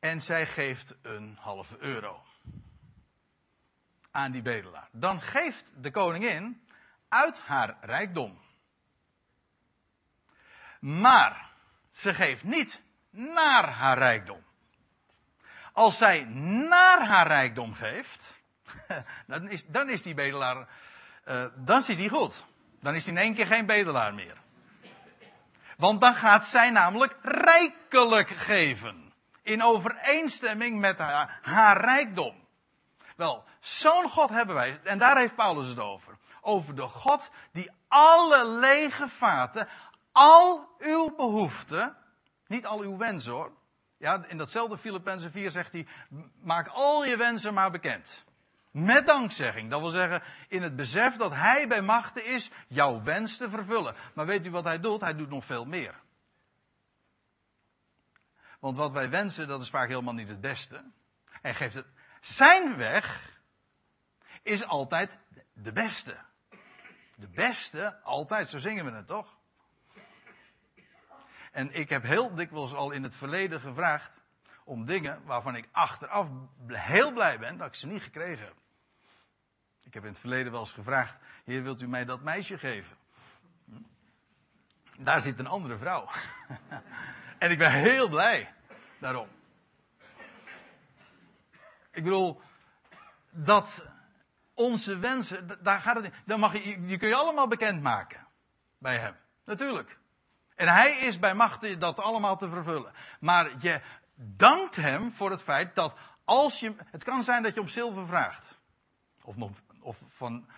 [0.00, 2.22] En zij geeft een halve euro
[4.10, 4.88] aan die bedelaar.
[4.92, 6.66] Dan geeft de koningin
[7.08, 8.38] uit haar rijkdom.
[10.80, 11.50] Maar
[11.90, 14.44] ze geeft niet naar haar rijkdom.
[15.72, 16.24] Als zij
[16.68, 18.42] naar haar rijkdom geeft,
[19.66, 20.68] dan is, die bedelaar,
[21.26, 22.44] uh, dan zit hij goed.
[22.80, 24.36] Dan is hij in één keer geen bedelaar meer.
[25.76, 29.12] Want dan gaat zij namelijk rijkelijk geven.
[29.42, 32.44] In overeenstemming met haar, haar rijkdom.
[33.16, 36.18] Wel, zo'n God hebben wij, en daar heeft Paulus het over.
[36.40, 39.68] Over de God die alle lege vaten,
[40.12, 41.96] al uw behoeften,
[42.46, 43.52] niet al uw wensen hoor.
[43.98, 45.86] Ja, in datzelfde Filippenzen 4 zegt hij,
[46.42, 48.24] maak al je wensen maar bekend.
[48.74, 49.70] Met dankzegging.
[49.70, 53.96] Dat wil zeggen, in het besef dat hij bij machten is jouw wens te vervullen.
[54.14, 55.00] Maar weet u wat hij doet?
[55.00, 55.94] Hij doet nog veel meer.
[58.60, 60.84] Want wat wij wensen, dat is vaak helemaal niet het beste.
[61.24, 61.86] Hij geeft het.
[62.20, 63.38] Zijn weg
[64.42, 65.18] is altijd
[65.52, 66.16] de beste.
[67.16, 69.36] De beste, altijd, zo zingen we het toch?
[71.52, 74.12] En ik heb heel dikwijls al in het verleden gevraagd
[74.64, 76.28] om dingen waarvan ik achteraf
[76.66, 78.62] heel blij ben dat ik ze niet gekregen heb.
[79.94, 82.96] Ik heb in het verleden wel eens gevraagd, Heer, wilt u mij dat meisje geven?
[84.98, 86.08] Daar zit een andere vrouw.
[87.38, 88.54] en ik ben heel blij
[89.00, 89.28] daarom.
[91.90, 92.40] Ik bedoel,
[93.30, 93.86] dat
[94.54, 98.26] onze wensen, daar gaat het mag je, die kun je allemaal bekendmaken
[98.78, 99.16] bij hem.
[99.44, 99.98] Natuurlijk.
[100.54, 102.92] En hij is bij macht dat allemaal te vervullen.
[103.20, 103.82] Maar je
[104.14, 108.06] dankt hem voor het feit dat als je, het kan zijn dat je om zilver
[108.06, 108.52] vraagt.
[109.22, 109.50] Of, nog,
[109.84, 110.48] of van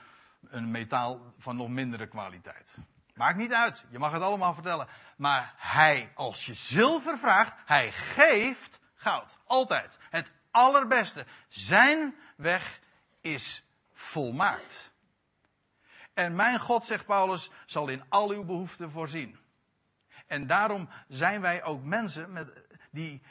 [0.48, 2.76] een metaal van nog mindere kwaliteit.
[3.14, 3.84] Maakt niet uit.
[3.90, 4.88] Je mag het allemaal vertellen.
[5.16, 9.38] Maar hij, als je zilver vraagt, hij geeft goud.
[9.46, 9.98] Altijd.
[10.10, 11.26] Het allerbeste.
[11.48, 12.80] Zijn weg
[13.20, 14.92] is volmaakt.
[16.14, 19.38] En mijn God, zegt Paulus, zal in al uw behoeften voorzien.
[20.26, 23.22] En daarom zijn wij ook mensen met, die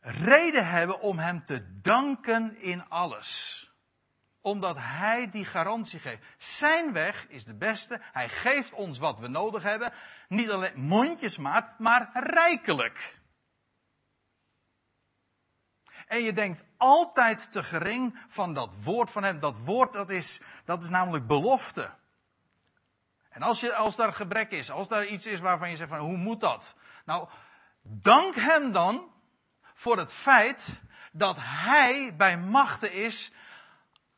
[0.00, 3.71] reden hebben om Hem te danken in alles.
[4.42, 6.22] Omdat Hij die garantie geeft.
[6.38, 8.00] Zijn weg is de beste.
[8.12, 9.92] Hij geeft ons wat we nodig hebben.
[10.28, 13.20] Niet alleen mondjesmaat, maar rijkelijk.
[16.06, 19.40] En je denkt altijd te gering van dat woord van hem.
[19.40, 21.90] Dat woord dat is, dat is namelijk belofte.
[23.28, 25.98] En als, je, als daar gebrek is, als daar iets is waarvan je zegt van
[25.98, 26.74] hoe moet dat?
[27.04, 27.28] Nou,
[27.82, 29.12] dank hem dan
[29.74, 30.80] voor het feit
[31.12, 33.32] dat hij bij machten is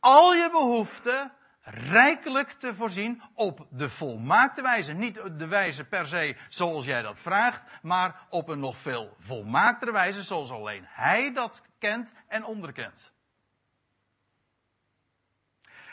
[0.05, 1.33] al je behoeften
[1.63, 4.93] rijkelijk te voorzien op de volmaakte wijze.
[4.93, 9.93] Niet de wijze per se zoals jij dat vraagt, maar op een nog veel volmaaktere
[9.93, 13.13] wijze zoals alleen hij dat kent en onderkent.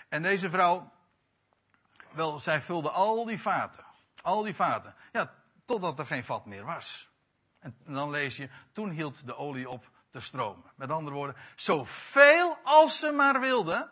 [0.10, 0.92] En deze vrouw,
[2.12, 3.86] wel, zij vulde al die vaten.
[4.22, 4.96] Al die vaten.
[5.12, 5.34] Ja,
[5.66, 7.10] totdat er geen vat meer was.
[7.60, 10.72] En dan lees je, toen hield de olie op te stromen.
[10.76, 13.92] Met andere woorden, zoveel als ze maar wilden,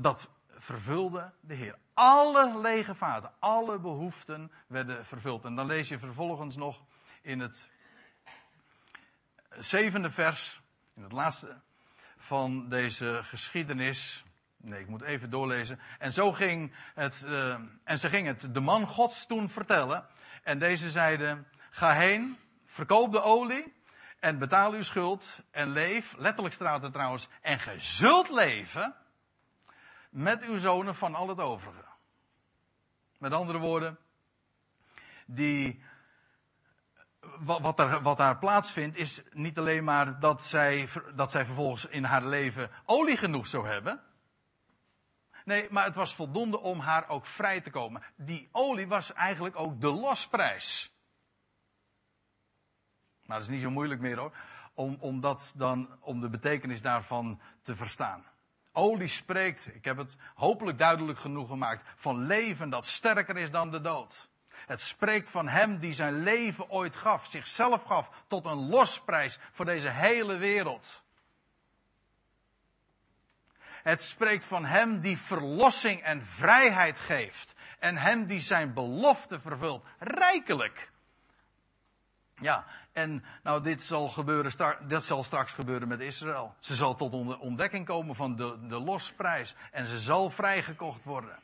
[0.00, 1.78] dat vervulde de Heer.
[1.94, 5.44] Alle lege vaten, alle behoeften werden vervuld.
[5.44, 6.80] En dan lees je vervolgens nog
[7.22, 7.70] in het
[9.50, 10.60] zevende vers,
[10.94, 11.60] in het laatste
[12.16, 14.24] van deze geschiedenis.
[14.56, 15.80] Nee, ik moet even doorlezen.
[15.98, 20.06] En zo ging het, uh, en ze ging het de man Gods toen vertellen.
[20.42, 23.76] En deze zeiden, ga heen, verkoop de olie
[24.20, 28.94] En betaal uw schuld en leef, letterlijk staat er trouwens, en ge zult leven
[30.10, 31.84] met uw zonen van al het overige.
[33.18, 33.98] Met andere woorden,
[35.26, 35.82] die,
[37.40, 42.04] wat, er, wat daar plaatsvindt is niet alleen maar dat zij, dat zij vervolgens in
[42.04, 44.02] haar leven olie genoeg zou hebben.
[45.44, 48.02] Nee, maar het was voldoende om haar ook vrij te komen.
[48.16, 50.92] Die olie was eigenlijk ook de losprijs.
[53.24, 54.36] Maar dat is niet zo moeilijk meer hoor.
[54.74, 55.20] Om,
[55.56, 58.24] dan, om de betekenis daarvan te verstaan.
[58.78, 63.70] Olie spreekt, ik heb het hopelijk duidelijk genoeg gemaakt, van leven dat sterker is dan
[63.70, 64.28] de dood.
[64.48, 69.64] Het spreekt van hem die zijn leven ooit gaf, zichzelf gaf tot een losprijs voor
[69.64, 71.04] deze hele wereld.
[73.82, 77.54] Het spreekt van hem die verlossing en vrijheid geeft.
[77.78, 79.84] En hem die zijn belofte vervult.
[79.98, 80.90] Rijkelijk.
[82.40, 86.54] Ja, en nou, dit zal, gebeuren, dit zal straks gebeuren met Israël.
[86.58, 89.54] Ze zal tot ontdekking komen van de, de losprijs.
[89.70, 91.38] En ze zal vrijgekocht worden.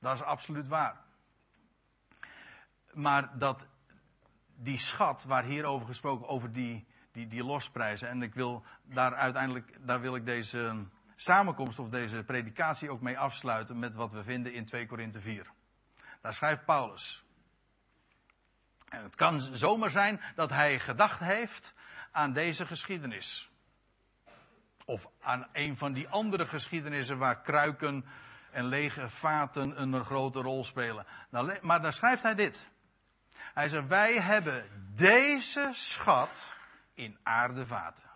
[0.00, 1.00] Dat is absoluut waar.
[2.92, 3.66] Maar dat,
[4.56, 8.08] die schat waar hier over gesproken, over die, die, die losprijzen.
[8.08, 13.18] En ik wil daar uiteindelijk, daar wil ik deze samenkomst of deze predikatie ook mee
[13.18, 15.50] afsluiten met wat we vinden in 2 Korinthe 4.
[16.20, 17.23] Daar schrijft Paulus.
[18.88, 21.74] En het kan zomaar zijn dat hij gedacht heeft
[22.12, 23.50] aan deze geschiedenis.
[24.84, 28.04] Of aan een van die andere geschiedenissen waar kruiken
[28.50, 31.06] en lege vaten een grote rol spelen.
[31.30, 32.72] Nou, maar dan schrijft hij dit.
[33.54, 36.54] Hij zegt, wij hebben deze schat
[36.94, 38.10] in aardevaten.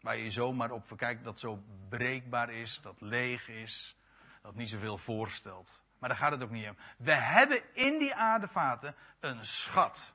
[0.00, 3.96] Waar je zomaar op verkijkt dat zo breekbaar is, dat leeg is,
[4.42, 5.83] dat niet zoveel voorstelt.
[6.04, 6.76] Maar daar gaat het ook niet om.
[6.96, 10.12] We hebben in die aardevaten een schat.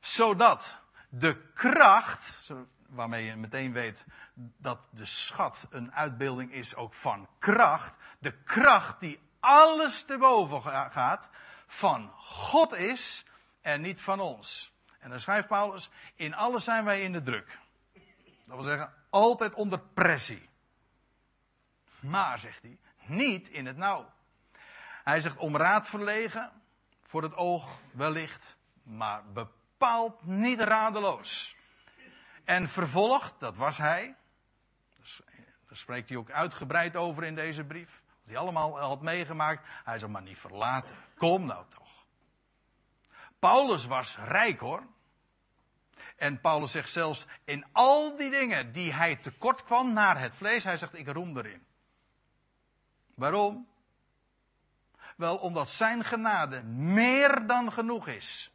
[0.00, 0.76] Zodat
[1.08, 2.50] de kracht,
[2.88, 7.96] waarmee je meteen weet dat de schat een uitbeelding is ook van kracht.
[8.18, 10.62] De kracht die alles te boven
[10.92, 11.30] gaat,
[11.66, 13.24] van God is
[13.60, 14.72] en niet van ons.
[14.98, 17.58] En dan schrijft Paulus, in alles zijn wij in de druk.
[18.44, 20.48] Dat wil zeggen, altijd onder pressie.
[22.00, 24.14] Maar, zegt hij, niet in het nauw.
[25.06, 26.52] Hij zegt om raad verlegen,
[27.02, 31.56] voor het oog wellicht, maar bepaald niet radeloos.
[32.44, 34.16] En vervolgd, dat was hij.
[35.66, 38.02] Daar spreekt hij ook uitgebreid over in deze brief.
[38.06, 39.66] Wat hij allemaal had meegemaakt.
[39.84, 40.96] Hij zal maar niet verlaten.
[41.16, 42.04] Kom nou toch.
[43.38, 44.86] Paulus was rijk hoor.
[46.16, 50.64] En Paulus zegt zelfs in al die dingen die hij tekort kwam naar het vlees,
[50.64, 51.66] hij zegt ik roem erin.
[53.14, 53.74] Waarom?
[55.16, 58.50] Wel omdat zijn genade meer dan genoeg is.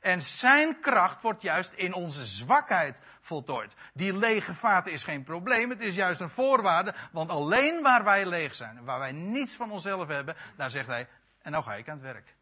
[0.00, 3.74] En zijn kracht wordt juist in onze zwakheid voltooid.
[3.94, 6.94] Die lege vaten is geen probleem, het is juist een voorwaarde.
[7.12, 11.08] Want alleen waar wij leeg zijn, waar wij niets van onszelf hebben, daar zegt hij,
[11.42, 12.34] en nou ga ik aan het werk.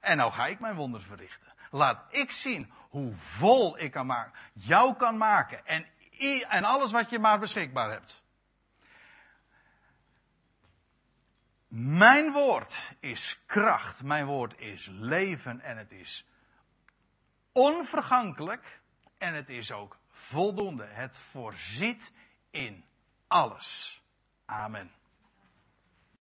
[0.00, 1.52] En nou ga ik mijn wonders verrichten.
[1.70, 5.86] Laat ik zien hoe vol ik kan maken, jou kan maken en,
[6.48, 8.22] en alles wat je maar beschikbaar hebt.
[11.68, 16.26] Mijn woord is kracht, mijn woord is leven en het is
[17.52, 18.80] onvergankelijk
[19.18, 20.86] en het is ook voldoende.
[20.86, 22.12] Het voorziet
[22.50, 22.84] in
[23.26, 24.02] alles.
[24.44, 24.97] Amen.